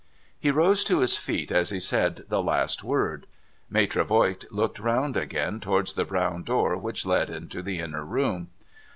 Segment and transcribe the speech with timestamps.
[0.39, 3.27] He rose to his feet as he said the last word.
[3.69, 8.49] Maitre Voigt looked round again towards the brown door which led into the inner room.